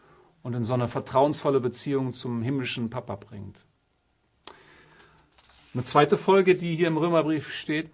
und 0.42 0.54
in 0.54 0.64
so 0.64 0.74
eine 0.74 0.88
vertrauensvolle 0.88 1.60
Beziehung 1.60 2.12
zum 2.12 2.42
himmlischen 2.42 2.90
Papa 2.90 3.16
bringt. 3.16 3.64
Eine 5.72 5.84
zweite 5.84 6.16
Folge, 6.16 6.54
die 6.54 6.76
hier 6.76 6.86
im 6.86 6.96
Römerbrief 6.96 7.52
steht, 7.52 7.90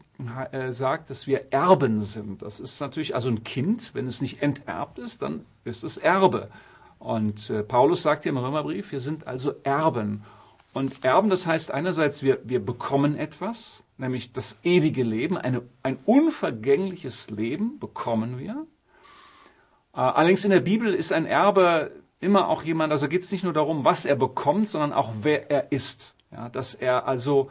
äh, 0.52 0.70
sagt, 0.70 1.08
dass 1.08 1.26
wir 1.26 1.50
Erben 1.50 2.02
sind. 2.02 2.42
Das 2.42 2.60
ist 2.60 2.78
natürlich 2.80 3.14
also 3.14 3.30
ein 3.30 3.42
Kind, 3.42 3.94
wenn 3.94 4.06
es 4.06 4.20
nicht 4.20 4.42
enterbt 4.42 4.98
ist, 4.98 5.22
dann 5.22 5.46
ist 5.64 5.82
es 5.82 5.96
Erbe. 5.96 6.50
Und 6.98 7.48
äh, 7.48 7.62
Paulus 7.62 8.02
sagt 8.02 8.24
hier 8.24 8.30
im 8.30 8.36
Römerbrief, 8.36 8.92
wir 8.92 9.00
sind 9.00 9.26
also 9.26 9.54
Erben. 9.62 10.24
Und 10.74 11.04
Erben, 11.04 11.30
das 11.30 11.46
heißt 11.46 11.70
einerseits, 11.70 12.22
wir, 12.22 12.40
wir 12.44 12.62
bekommen 12.62 13.16
etwas, 13.16 13.82
nämlich 13.96 14.32
das 14.34 14.58
ewige 14.62 15.02
Leben, 15.02 15.38
eine, 15.38 15.62
ein 15.82 15.98
unvergängliches 16.04 17.30
Leben 17.30 17.78
bekommen 17.78 18.38
wir. 18.38 18.66
Äh, 19.92 20.00
allerdings 20.00 20.44
in 20.44 20.50
der 20.50 20.60
Bibel 20.60 20.94
ist 20.94 21.12
ein 21.12 21.26
Erbe 21.26 21.92
immer 22.20 22.48
auch 22.48 22.62
jemand, 22.62 22.92
also 22.92 23.08
geht 23.08 23.22
es 23.22 23.32
nicht 23.32 23.44
nur 23.44 23.52
darum, 23.52 23.84
was 23.84 24.04
er 24.04 24.16
bekommt, 24.16 24.68
sondern 24.68 24.92
auch 24.92 25.12
wer 25.22 25.50
er 25.50 25.72
ist. 25.72 26.14
Ja, 26.30 26.48
dass 26.48 26.74
er 26.74 27.08
also 27.08 27.50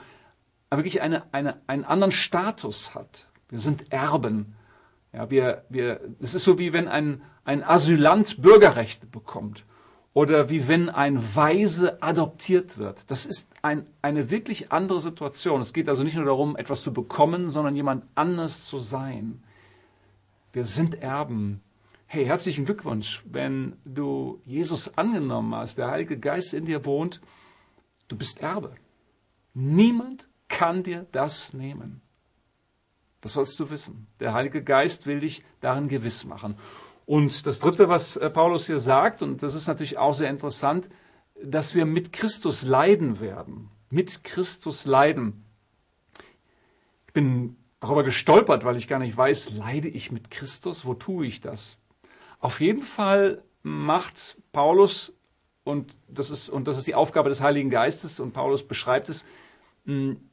wirklich 0.69 1.01
eine, 1.01 1.34
eine, 1.34 1.60
einen 1.67 1.84
anderen 1.84 2.12
Status 2.12 2.96
hat. 2.96 3.27
Wir 3.50 3.60
sind 3.60 3.91
Erben. 3.91 4.55
Ja, 5.12 5.29
wir, 5.31 5.65
wir, 5.69 6.01
es 6.22 6.36
ist 6.36 6.43
so 6.43 6.60
wie 6.60 6.72
wenn 6.72 6.88
ein, 6.88 7.24
ein 7.43 7.63
Asylant 7.63 8.41
Bürgerrechte 8.41 9.08
bekommt 9.08 9.65
oder 10.13 10.50
wie 10.50 10.67
wenn 10.67 10.89
ein 10.89 11.36
Weise 11.36 12.01
adoptiert 12.01 12.77
wird. 12.77 13.10
Das 13.10 13.25
ist 13.25 13.50
ein, 13.63 13.88
eine 14.01 14.29
wirklich 14.29 14.72
andere 14.72 15.01
Situation. 15.01 15.62
Es 15.62 15.74
geht 15.74 15.89
also 15.89 16.03
nicht 16.03 16.15
nur 16.15 16.25
darum, 16.25 16.55
etwas 16.55 16.84
zu 16.84 16.93
bekommen, 16.93 17.50
sondern 17.50 17.75
jemand 17.75 18.05
anders 18.15 18.65
zu 18.65 18.77
sein. 18.77 19.43
Wir 20.53 20.65
sind 20.65 21.01
Erben. 21.01 21.62
Hey, 22.12 22.25
herzlichen 22.25 22.66
Glückwunsch, 22.66 23.22
wenn 23.30 23.75
du 23.86 24.42
Jesus 24.44 24.98
angenommen 24.98 25.54
hast, 25.54 25.78
der 25.78 25.92
Heilige 25.92 26.18
Geist 26.18 26.56
in 26.56 26.66
dir 26.66 26.84
wohnt, 26.84 27.22
du 28.08 28.18
bist 28.18 28.42
Erbe. 28.42 28.74
Niemand 29.54 30.28
kann 30.48 30.82
dir 30.82 31.06
das 31.12 31.54
nehmen. 31.54 32.01
Das 33.22 33.34
sollst 33.34 33.60
du 33.60 33.70
wissen. 33.70 34.08
Der 34.20 34.34
Heilige 34.34 34.63
Geist 34.63 35.06
will 35.06 35.20
dich 35.20 35.44
darin 35.62 35.88
gewiss 35.88 36.25
machen. 36.25 36.56
Und 37.06 37.46
das 37.46 37.60
Dritte, 37.60 37.89
was 37.89 38.18
äh, 38.18 38.32
Paulus 38.32 38.66
hier 38.66 38.80
sagt, 38.80 39.22
und 39.22 39.44
das 39.44 39.54
ist 39.54 39.68
natürlich 39.68 40.00
auch 40.00 40.16
sehr 40.16 40.32
interessant, 40.32 40.89
dass 41.44 41.75
wir 41.75 41.86
mit 41.86 42.12
Christus 42.12 42.63
leiden 42.63 43.20
werden. 43.20 43.70
Mit 43.92 44.24
Christus 44.24 44.88
leiden. 44.88 45.46
Ich 47.06 47.13
bin 47.13 47.56
darüber 47.80 48.04
gestolpert, 48.04 48.63
weil 48.63 48.78
ich 48.78 48.88
gar 48.88 48.98
nicht 48.98 49.16
weiß, 49.16 49.51
leide 49.51 49.89
ich 49.89 50.12
mit 50.12 50.32
Christus? 50.32 50.86
Wo 50.86 50.96
tue 50.96 51.28
ich 51.28 51.39
das? 51.39 51.78
Auf 52.39 52.62
jeden 52.62 52.84
Fall 52.84 53.43
macht 53.63 54.38
Paulus, 54.51 55.17
und 55.63 55.96
das 56.08 56.29
ist, 56.29 56.50
und 56.50 56.67
das 56.67 56.77
ist 56.77 56.88
die 56.88 56.96
Aufgabe 56.96 57.29
des 57.29 57.41
Heiligen 57.41 57.69
Geistes, 57.69 58.19
und 58.19 58.34
Paulus 58.34 58.63
beschreibt 58.63 59.10
es, 59.10 59.25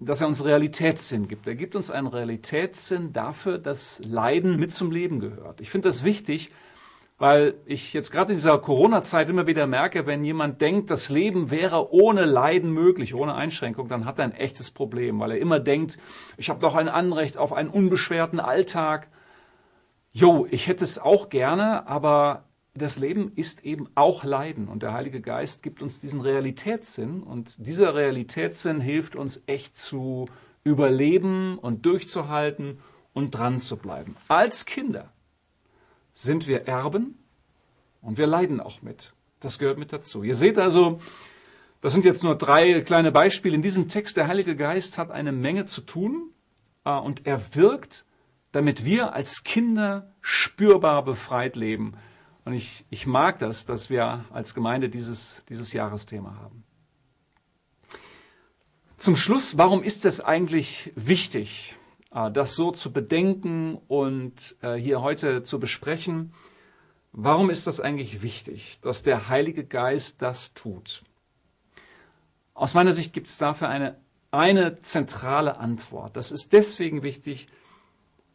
dass 0.01 0.21
er 0.21 0.27
uns 0.27 0.45
Realitätssinn 0.45 1.29
gibt. 1.29 1.47
Er 1.47 1.55
gibt 1.55 1.77
uns 1.77 1.91
einen 1.91 2.07
Realitätssinn 2.07 3.13
dafür, 3.13 3.59
dass 3.59 4.01
Leiden 4.05 4.59
mit 4.59 4.73
zum 4.73 4.91
Leben 4.91 5.19
gehört. 5.19 5.61
Ich 5.61 5.71
finde 5.71 5.89
das 5.89 6.05
wichtig, 6.05 6.53
weil 7.19 7.55
ich 7.65 7.95
jetzt 7.95 8.11
gerade 8.11 8.33
in 8.33 8.37
dieser 8.37 8.59
Corona-Zeit 8.59 9.31
immer 9.31 9.47
wieder 9.47 9.67
merke, 9.67 10.07
wenn 10.07 10.25
jemand 10.25 10.61
denkt, 10.61 10.91
das 10.91 11.09
Leben 11.09 11.51
wäre 11.51 11.91
ohne 11.93 12.27
Leiden 12.27 12.71
möglich, 12.71 13.15
ohne 13.15 13.35
Einschränkung, 13.35 13.89
dann 13.89 14.05
hat 14.05 14.19
er 14.19 14.25
ein 14.25 14.33
echtes 14.33 14.71
Problem, 14.71 15.19
weil 15.19 15.31
er 15.31 15.39
immer 15.39 15.59
denkt, 15.59 15.99
ich 16.37 16.51
habe 16.51 16.61
doch 16.61 16.75
ein 16.75 16.89
Anrecht 16.89 17.39
auf 17.39 17.55
einen 17.55 17.71
unbeschwerten 17.71 18.39
Alltag. 18.39 19.09
Jo, 20.19 20.47
ich 20.51 20.67
hätte 20.67 20.83
es 20.83 20.99
auch 20.99 21.29
gerne, 21.29 21.87
aber 21.87 22.45
das 22.73 22.99
Leben 22.99 23.33
ist 23.37 23.67
eben 23.67 23.87
auch 23.97 24.25
Leiden 24.25 24.67
und 24.67 24.83
der 24.83 24.95
Heilige 24.95 25.21
Geist 25.21 25.63
gibt 25.63 25.83
uns 25.83 26.01
diesen 26.01 26.23
Realitätssinn 26.23 27.23
und 27.23 27.55
dieser 27.59 27.95
Realitätssinn 27.95 28.81
hilft 28.81 29.15
uns 29.15 29.43
echt 29.45 29.77
zu 29.77 30.25
überleben 30.65 31.59
und 31.59 31.85
durchzuhalten 31.85 32.79
und 33.13 33.33
dran 33.33 33.61
zu 33.61 33.77
bleiben. 33.77 34.17
Als 34.27 34.65
Kinder 34.65 35.13
sind 36.15 36.49
wir 36.49 36.67
Erben 36.67 37.19
und 38.01 38.17
wir 38.17 38.27
leiden 38.27 38.63
auch 38.63 38.81
mit. 38.81 39.13
Das 39.41 39.59
gehört 39.59 39.77
mit 39.77 39.93
dazu. 39.93 40.23
Ihr 40.23 40.35
seht 40.35 40.57
also, 40.57 40.99
das 41.83 41.93
sind 41.93 42.07
jetzt 42.07 42.25
nur 42.25 42.37
drei 42.39 42.81
kleine 42.81 43.13
Beispiele. 43.13 43.55
In 43.55 43.61
diesem 43.61 43.87
Text, 43.89 44.17
der 44.17 44.29
Heilige 44.29 44.57
Geist 44.57 44.97
hat 44.97 45.11
eine 45.11 45.33
Menge 45.33 45.67
zu 45.67 45.83
tun 45.83 46.31
äh, 46.87 46.99
und 46.99 47.27
er 47.27 47.55
wirkt, 47.55 48.06
damit 48.57 48.87
wir 48.87 49.13
als 49.13 49.45
Kinder 49.45 50.11
spürbar 50.23 51.05
befreit 51.05 51.57
leben. 51.57 51.93
Und 52.47 52.55
ich, 52.55 52.87
ich 52.89 53.07
mag 53.07 53.39
das, 53.39 53.67
dass 53.67 53.91
wir 53.91 54.25
als 54.31 54.55
Gemeinde 54.55 54.89
dieses, 54.89 55.45
dieses 55.51 55.75
Jahresthema 55.75 56.37
haben. 56.37 56.65
Zum 58.97 59.15
Schluss, 59.15 59.59
warum 59.59 59.83
ist 59.83 60.07
es 60.07 60.23
eigentlich 60.23 60.91
wichtig, 60.97 61.77
äh, 62.13 62.31
das 62.31 62.55
so 62.55 62.71
zu 62.71 62.95
bedenken 62.95 63.77
und 63.89 64.57
äh, 64.63 64.77
hier 64.77 65.03
heute 65.03 65.43
zu 65.43 65.61
besprechen. 65.61 66.33
Warum 67.13 67.51
ist 67.51 67.67
das 67.67 67.79
eigentlich 67.79 68.23
wichtig, 68.23 68.81
dass 68.81 69.03
der 69.03 69.29
Heilige 69.29 69.67
Geist 69.67 70.23
das 70.23 70.55
tut? 70.55 71.03
Aus 72.55 72.73
meiner 72.73 72.95
Sicht 72.95 73.13
gibt 73.13 73.27
es 73.27 73.37
dafür 73.37 73.69
eine, 73.69 73.99
eine 74.31 74.79
zentrale 74.79 75.59
Antwort. 75.59 76.17
Das 76.17 76.31
ist 76.31 76.55
deswegen 76.55 77.03
wichtig, 77.03 77.49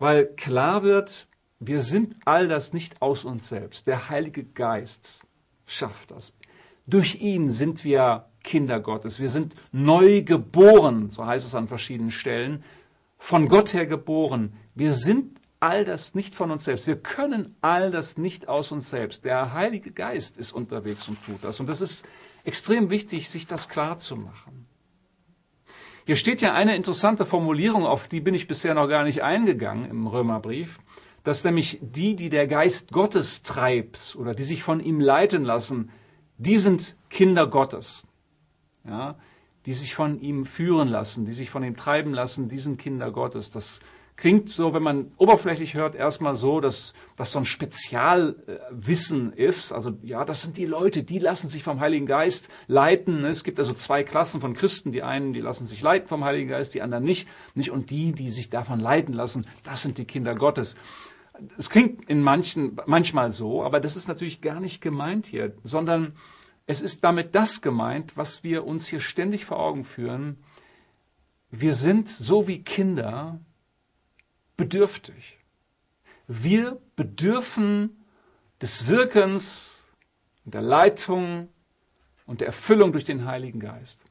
weil 0.02 0.26
klar 0.26 0.82
wird, 0.82 1.28
wir 1.60 1.80
sind 1.80 2.16
all 2.26 2.48
das 2.48 2.74
nicht 2.74 3.04
aus 3.04 3.24
uns 3.24 3.48
selbst. 3.48 3.86
Der 3.86 4.10
Heilige 4.10 4.44
Geist 4.44 5.22
schafft 5.68 6.10
das. 6.10 6.34
Durch 6.88 7.22
ihn 7.22 7.52
sind 7.52 7.84
wir 7.84 8.26
Kinder 8.44 8.80
Gottes. 8.80 9.20
Wir 9.20 9.30
sind 9.30 9.54
neu 9.72 10.24
geboren, 10.24 11.12
so 11.12 11.28
heißt 11.28 11.46
es 11.46 11.54
an 11.54 11.68
verschiedenen 11.68 12.10
Stellen 12.10 12.64
von 13.20 13.48
Gott 13.48 13.76
her 13.76 13.86
geboren. 13.86 14.54
Wir 14.74 14.94
sind 14.94 15.40
all 15.60 15.86
das 15.86 16.16
nicht 16.16 16.34
von 16.34 16.50
uns 16.50 16.64
selbst. 16.64 16.88
Wir 16.88 16.98
können 16.98 17.56
all 17.62 17.92
das 17.92 18.18
nicht 18.18 18.48
aus 18.48 18.72
uns 18.72 18.90
selbst. 18.90 19.24
Der 19.24 19.54
Heilige 19.54 19.92
Geist 19.92 20.40
ist 20.40 20.52
unterwegs 20.52 21.08
und 21.10 21.24
tut 21.24 21.44
das. 21.44 21.60
Und 21.60 21.70
das 21.70 21.80
ist 21.80 22.08
extrem 22.44 22.90
wichtig, 22.90 23.30
sich 23.30 23.46
das 23.46 23.70
klar 23.70 24.00
zu 24.00 24.16
machen. 24.16 24.61
Hier 26.12 26.18
steht 26.18 26.42
ja 26.42 26.54
eine 26.54 26.76
interessante 26.76 27.26
Formulierung, 27.26 27.86
auf 27.86 28.10
die 28.10 28.20
bin 28.20 28.34
ich 28.34 28.46
bisher 28.46 28.74
noch 28.74 28.90
gar 28.90 29.06
nicht 29.06 29.24
eingegangen 29.24 29.90
im 29.90 30.08
Römerbrief, 30.08 30.78
dass 31.24 31.46
nämlich 31.46 31.80
die, 31.82 32.18
die 32.18 32.28
der 32.28 32.48
Geist 32.48 32.92
Gottes 32.92 33.44
treibt 33.44 34.18
oder 34.20 34.36
die 34.36 34.44
sich 34.44 34.62
von 34.62 34.82
ihm 34.82 35.00
leiten 35.00 35.46
lassen, 35.46 35.90
die 36.38 36.58
sind 36.58 36.98
Kinder 37.10 37.48
Gottes. 37.48 38.04
Ja, 38.86 39.16
die 39.66 39.74
sich 39.74 39.96
von 39.96 40.20
ihm 40.20 40.46
führen 40.46 40.90
lassen, 40.90 41.24
die 41.24 41.32
sich 41.32 41.50
von 41.50 41.64
ihm 41.64 41.78
treiben 41.78 42.14
lassen, 42.14 42.50
diesen 42.50 42.76
Kinder 42.76 43.10
Gottes. 43.10 43.50
Das 43.50 43.80
klingt 44.22 44.50
so, 44.50 44.72
wenn 44.76 44.84
man 44.84 45.12
oberflächlich 45.18 45.74
hört, 45.74 45.96
erstmal 45.96 46.36
so, 46.36 46.62
dass 46.62 46.94
das 47.16 47.32
so 47.32 47.40
ein 47.40 47.46
Spezialwissen 47.46 49.34
ist. 49.34 49.72
Also 49.72 49.98
ja, 50.04 50.26
das 50.26 50.44
sind 50.44 50.58
die 50.58 50.68
Leute, 50.68 51.02
die 51.04 51.18
lassen 51.18 51.48
sich 51.48 51.64
vom 51.64 51.80
Heiligen 51.80 52.06
Geist 52.06 52.50
leiten. 52.68 53.26
Es 53.26 53.44
gibt 53.44 53.58
also 53.58 53.74
zwei 53.74 54.04
Klassen 54.04 54.40
von 54.40 54.54
Christen. 54.54 54.92
Die 54.92 55.02
einen, 55.02 55.34
die 55.34 55.42
lassen 55.42 55.66
sich 55.66 55.82
leiten 55.82 56.08
vom 56.08 56.24
Heiligen 56.24 56.50
Geist, 56.50 56.76
die 56.76 56.84
anderen 56.84 57.04
nicht. 57.04 57.28
nicht. 57.56 57.72
Und 57.72 57.90
die, 57.90 58.12
die 58.12 58.30
sich 58.30 58.52
davon 58.52 58.80
leiten 58.80 59.16
lassen, 59.16 59.44
das 59.64 59.82
sind 59.82 59.98
die 59.98 60.06
Kinder 60.06 60.36
Gottes. 60.36 60.76
Es 61.58 61.72
klingt 61.72 62.08
in 62.08 62.22
manchen, 62.22 62.78
manchmal 62.86 63.32
so, 63.32 63.64
aber 63.64 63.80
das 63.80 63.96
ist 63.96 64.08
natürlich 64.08 64.42
gar 64.42 64.60
nicht 64.60 64.82
gemeint 64.82 65.26
hier, 65.26 65.56
sondern 65.64 66.14
es 66.68 66.80
ist 66.82 67.04
damit 67.04 67.34
das 67.34 67.62
gemeint, 67.62 68.16
was 68.18 68.44
wir 68.44 68.68
uns 68.68 68.86
hier 68.86 69.00
ständig 69.00 69.46
vor 69.46 69.60
Augen 69.60 69.84
führen. 69.84 70.38
Wir 71.50 71.74
sind 71.74 72.08
so 72.08 72.48
wie 72.48 72.62
Kinder 72.62 73.40
bedürftig. 74.62 75.40
Wir 76.28 76.80
bedürfen 76.96 78.06
des 78.62 78.86
Wirkens, 78.86 79.84
der 80.46 80.62
Leitung 80.62 81.50
und 82.28 82.42
der 82.42 82.48
Erfüllung 82.48 82.92
durch 82.92 83.04
den 83.04 83.26
Heiligen 83.26 83.60
Geist. 83.60 84.04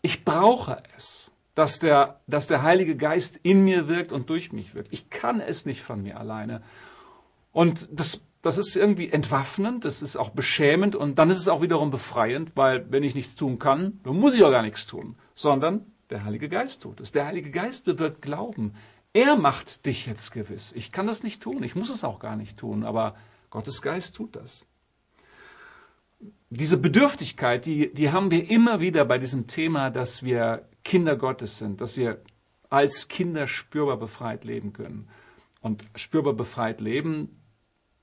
Ich 0.00 0.24
brauche 0.24 0.80
es, 0.96 1.32
dass 1.56 1.80
der, 1.80 2.20
dass 2.28 2.46
der 2.46 2.62
Heilige 2.62 2.96
Geist 2.96 3.40
in 3.42 3.64
mir 3.64 3.88
wirkt 3.88 4.12
und 4.12 4.30
durch 4.30 4.52
mich 4.52 4.76
wirkt. 4.76 4.92
Ich 4.92 5.10
kann 5.10 5.40
es 5.40 5.66
nicht 5.66 5.82
von 5.82 6.00
mir 6.00 6.20
alleine. 6.20 6.62
Und 7.50 7.88
das, 7.90 8.20
das 8.42 8.58
ist 8.58 8.76
irgendwie 8.76 9.10
entwaffnend, 9.10 9.84
das 9.84 10.02
ist 10.02 10.14
auch 10.14 10.30
beschämend 10.30 10.94
und 10.94 11.18
dann 11.18 11.30
ist 11.30 11.38
es 11.38 11.48
auch 11.48 11.62
wiederum 11.62 11.90
befreiend, 11.90 12.52
weil 12.54 12.86
wenn 12.92 13.02
ich 13.02 13.16
nichts 13.16 13.34
tun 13.34 13.58
kann, 13.58 13.98
dann 14.04 14.20
muss 14.20 14.34
ich 14.34 14.44
auch 14.44 14.52
gar 14.52 14.62
nichts 14.62 14.86
tun, 14.86 15.16
sondern 15.34 15.84
der 16.10 16.24
Heilige 16.24 16.48
Geist 16.48 16.82
tut 16.82 17.00
es. 17.00 17.12
Der 17.12 17.26
Heilige 17.26 17.50
Geist 17.50 17.84
bewirkt 17.84 18.22
Glauben. 18.22 18.74
Er 19.12 19.36
macht 19.36 19.86
dich 19.86 20.06
jetzt 20.06 20.32
gewiss. 20.32 20.72
Ich 20.72 20.92
kann 20.92 21.06
das 21.06 21.22
nicht 21.22 21.42
tun, 21.42 21.62
ich 21.62 21.74
muss 21.74 21.90
es 21.90 22.04
auch 22.04 22.18
gar 22.18 22.36
nicht 22.36 22.56
tun, 22.58 22.84
aber 22.84 23.16
Gottes 23.50 23.82
Geist 23.82 24.16
tut 24.16 24.36
das 24.36 24.64
diese 26.50 26.78
Bedürftigkeit, 26.78 27.66
die, 27.66 27.92
die 27.92 28.10
haben 28.10 28.30
wir 28.30 28.48
immer 28.50 28.80
wieder 28.80 29.04
bei 29.04 29.18
diesem 29.18 29.46
Thema, 29.46 29.90
dass 29.90 30.22
wir 30.22 30.68
Kinder 30.82 31.16
Gottes 31.16 31.58
sind, 31.58 31.80
dass 31.80 31.96
wir 31.96 32.22
als 32.70 33.08
Kinder 33.08 33.46
spürbar 33.46 33.98
befreit 33.98 34.44
leben 34.44 34.72
können. 34.72 35.08
Und 35.60 35.84
spürbar 35.96 36.34
befreit 36.34 36.80
leben, 36.80 37.42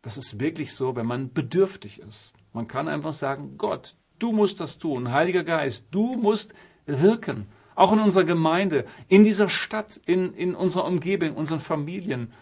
das 0.01 0.17
ist 0.17 0.39
wirklich 0.39 0.73
so, 0.73 0.95
wenn 0.95 1.05
man 1.05 1.31
bedürftig 1.31 1.99
ist. 1.99 2.33
Man 2.53 2.67
kann 2.67 2.87
einfach 2.87 3.13
sagen, 3.13 3.57
Gott, 3.57 3.95
du 4.19 4.31
musst 4.31 4.59
das 4.59 4.77
tun, 4.77 5.11
Heiliger 5.11 5.43
Geist, 5.43 5.87
du 5.91 6.15
musst 6.15 6.53
wirken. 6.85 7.47
Auch 7.75 7.91
in 7.91 7.99
unserer 7.99 8.23
Gemeinde, 8.23 8.85
in 9.07 9.23
dieser 9.23 9.49
Stadt, 9.49 9.99
in, 10.05 10.33
in 10.33 10.55
unserer 10.55 10.85
Umgebung, 10.85 11.29
in 11.29 11.35
unseren 11.35 11.59
Familien. 11.59 12.33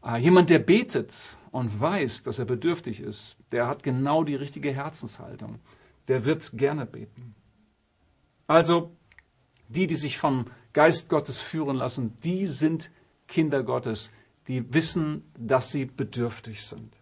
Ah, 0.00 0.16
jemand, 0.16 0.50
der 0.50 0.60
betet, 0.60 1.36
und 1.56 1.80
weiß, 1.80 2.22
dass 2.22 2.38
er 2.38 2.44
bedürftig 2.44 3.00
ist, 3.00 3.38
der 3.50 3.66
hat 3.66 3.82
genau 3.82 4.24
die 4.24 4.34
richtige 4.34 4.74
Herzenshaltung. 4.74 5.58
Der 6.06 6.26
wird 6.26 6.50
gerne 6.52 6.84
beten. 6.84 7.34
Also, 8.46 8.94
die, 9.68 9.86
die 9.86 9.94
sich 9.94 10.18
vom 10.18 10.48
Geist 10.74 11.08
Gottes 11.08 11.40
führen 11.40 11.76
lassen, 11.76 12.18
die 12.22 12.44
sind 12.44 12.90
Kinder 13.26 13.62
Gottes, 13.62 14.10
die 14.48 14.74
wissen, 14.74 15.24
dass 15.38 15.70
sie 15.70 15.86
bedürftig 15.86 16.66
sind. 16.66 16.94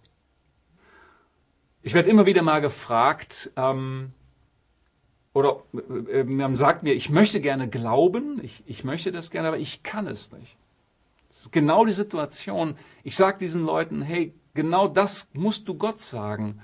Ich 1.83 1.93
werde 1.93 2.09
immer 2.09 2.25
wieder 2.25 2.43
mal 2.43 2.61
gefragt, 2.61 3.51
ähm, 3.57 4.13
oder 5.35 5.63
äh, 6.11 6.25
man 6.25 6.57
sagt 6.57 6.83
mir, 6.83 6.95
ich 6.95 7.11
möchte 7.11 7.43
gerne 7.43 7.69
glauben, 7.69 8.41
ich, 8.43 8.63
ich 8.67 8.85
möchte 8.85 9.13
das 9.13 9.31
gerne, 9.31 9.49
aber 9.49 9.59
ich 9.59 9.83
kann 9.83 10.07
es 10.07 10.33
nicht. 10.33 10.57
Das 11.31 11.43
ist 11.43 11.53
genau 11.53 11.85
die 11.85 11.93
Situation. 11.93 12.77
Ich 13.03 13.17
sage 13.17 13.39
diesen 13.39 13.65
Leuten, 13.65 14.01
hey, 14.01 14.33
Genau 14.55 14.87
das 14.87 15.29
musst 15.33 15.69
du 15.69 15.75
Gott 15.75 16.01
sagen. 16.01 16.61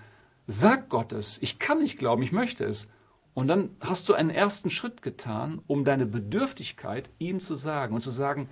Sag 0.47 0.89
Gott 0.89 1.12
es. 1.12 1.39
Ich 1.43 1.59
kann 1.59 1.81
nicht 1.81 1.99
glauben, 1.99 2.23
ich 2.23 2.33
möchte 2.33 2.65
es. 2.65 2.87
Und 3.35 3.49
dann 3.49 3.71
hast 3.81 4.09
du 4.09 4.15
einen 4.15 4.31
ersten 4.31 4.71
Schritt 4.71 5.03
getan, 5.03 5.61
um 5.67 5.85
deine 5.85 6.07
Bedürftigkeit 6.07 7.11
ihm 7.19 7.41
zu 7.41 7.57
sagen 7.57 7.95
und 7.95 8.00
zu 8.00 8.11
sagen, 8.11 8.49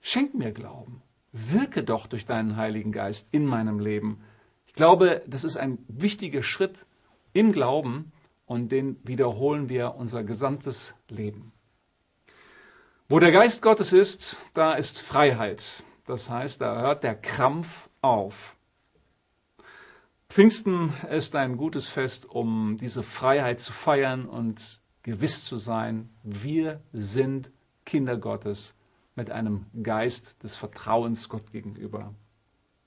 schenk 0.00 0.34
mir 0.34 0.52
Glauben. 0.52 1.02
Wirke 1.32 1.82
doch 1.82 2.06
durch 2.06 2.24
deinen 2.24 2.56
Heiligen 2.56 2.92
Geist 2.92 3.28
in 3.30 3.44
meinem 3.44 3.78
Leben. 3.78 4.20
Ich 4.66 4.72
glaube, 4.72 5.22
das 5.26 5.44
ist 5.44 5.58
ein 5.58 5.78
wichtiger 5.88 6.42
Schritt 6.42 6.86
im 7.32 7.52
Glauben 7.52 8.12
und 8.48 8.72
den 8.72 8.96
wiederholen 9.06 9.68
wir 9.68 9.94
unser 9.94 10.24
gesamtes 10.24 10.94
Leben. 11.08 11.52
Wo 13.08 13.18
der 13.18 13.30
Geist 13.30 13.62
Gottes 13.62 13.92
ist, 13.92 14.40
da 14.54 14.72
ist 14.72 15.00
Freiheit. 15.00 15.82
Das 16.06 16.30
heißt, 16.30 16.60
da 16.60 16.80
hört 16.80 17.04
der 17.04 17.14
Krampf 17.14 17.90
auf. 18.00 18.56
Pfingsten 20.30 20.92
ist 21.10 21.36
ein 21.36 21.58
gutes 21.58 21.88
Fest, 21.88 22.24
um 22.24 22.78
diese 22.78 23.02
Freiheit 23.02 23.60
zu 23.60 23.72
feiern 23.72 24.26
und 24.26 24.80
gewiss 25.02 25.44
zu 25.44 25.56
sein, 25.56 26.08
wir 26.22 26.80
sind 26.92 27.50
Kinder 27.84 28.16
Gottes 28.16 28.74
mit 29.14 29.30
einem 29.30 29.66
Geist 29.82 30.42
des 30.42 30.56
Vertrauens 30.56 31.28
Gott 31.28 31.52
gegenüber. 31.52 32.14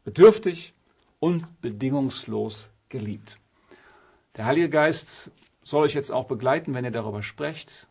Bedürftig 0.04 0.74
und 1.20 1.62
bedingungslos 1.62 2.70
geliebt. 2.90 3.38
Der 4.38 4.46
Heilige 4.46 4.70
Geist 4.70 5.30
soll 5.64 5.84
euch 5.84 5.94
jetzt 5.94 6.12
auch 6.12 6.28
begleiten, 6.28 6.74
wenn 6.74 6.86
ihr 6.86 6.92
darüber 6.92 7.24
sprecht. 7.24 7.88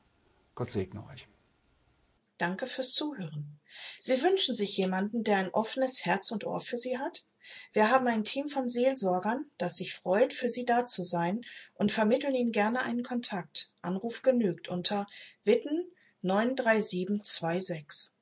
Gott 0.54 0.70
segne 0.70 1.06
euch. 1.06 1.28
Danke 2.38 2.66
fürs 2.66 2.92
Zuhören. 2.92 3.61
Sie 3.98 4.22
wünschen 4.22 4.54
sich 4.54 4.76
jemanden, 4.76 5.24
der 5.24 5.37
ein 5.37 5.50
offenes 5.50 6.04
Herz 6.04 6.30
und 6.30 6.44
Ohr 6.44 6.61
für 6.61 6.76
Sie 6.76 6.98
hat? 6.98 7.24
Wir 7.72 7.90
haben 7.90 8.06
ein 8.06 8.24
Team 8.24 8.48
von 8.48 8.68
Seelsorgern, 8.68 9.50
das 9.59 9.76
sich 9.76 9.94
freut, 9.94 10.33
für 10.33 10.48
Sie 10.48 10.64
da 10.64 10.87
zu 10.87 11.02
sein 11.02 11.42
und 11.74 11.92
vermitteln 11.92 12.35
Ihnen 12.35 12.52
gerne 12.52 12.83
einen 12.83 13.02
Kontakt. 13.02 13.70
Anruf 13.83 14.22
genügt 14.22 14.68
unter 14.68 15.06
Witten 15.44 15.90
93726. 16.22 18.12